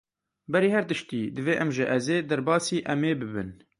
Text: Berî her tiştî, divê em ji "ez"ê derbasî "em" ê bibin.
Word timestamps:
Berî 0.51 0.69
her 0.75 0.85
tiştî, 0.89 1.21
divê 1.35 1.53
em 1.63 1.69
ji 1.75 1.85
"ez"ê 1.97 2.17
derbasî 2.29 2.77
"em" 2.93 3.01
ê 3.11 3.13
bibin. 3.21 3.49